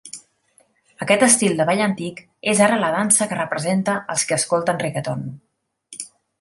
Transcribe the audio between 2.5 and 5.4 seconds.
és ara la dansa que representa els qui escolten reggaeton.